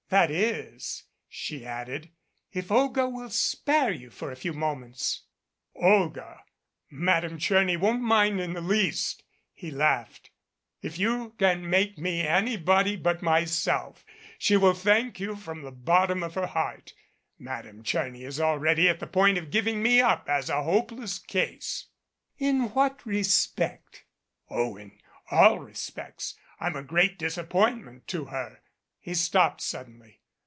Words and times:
That 0.11 0.29
is," 0.29 1.05
she 1.29 1.65
added, 1.65 2.09
"if 2.51 2.69
Olga 2.69 3.07
will 3.07 3.29
spare 3.29 3.93
you 3.93 4.09
for 4.09 4.29
a 4.29 4.35
few 4.35 4.51
moments." 4.51 5.21
"Olga 5.73 6.43
Madame 6.89 7.37
Tcherny 7.37 7.79
won't 7.79 8.01
mind 8.01 8.41
in 8.41 8.51
the 8.51 8.59
least," 8.59 9.23
he 9.53 9.67
67 9.67 9.87
MADCAP 9.87 10.07
laughed. 10.09 10.29
"If 10.81 10.99
you 10.99 11.33
can 11.39 11.69
make 11.69 11.97
me 11.97 12.23
anybody 12.27 12.97
but 12.97 13.21
myself, 13.21 14.05
she 14.37 14.57
will 14.57 14.73
thank 14.73 15.21
you 15.21 15.37
from 15.37 15.61
the 15.61 15.71
bottom 15.71 16.23
of 16.23 16.33
her 16.33 16.47
heart. 16.47 16.91
Madame 17.39 17.81
Tcherny 17.81 18.25
is 18.27 18.37
already 18.41 18.89
at 18.89 18.99
the 18.99 19.07
point 19.07 19.37
of 19.37 19.49
giving 19.49 19.81
me 19.81 20.01
up 20.01 20.27
as 20.27 20.49
a 20.49 20.61
hope 20.63 20.91
less 20.91 21.19
case." 21.19 21.85
"In 22.37 22.63
what 22.73 23.05
respect?" 23.05 24.03
"Oh, 24.49 24.75
in 24.75 24.91
all 25.29 25.59
respects. 25.59 26.37
I'm 26.59 26.75
a 26.75 26.83
great 26.83 27.17
disappointment 27.17 28.09
to 28.09 28.25
her" 28.25 28.57
He 29.03 29.15
stopped 29.15 29.61
suddenly. 29.61 30.19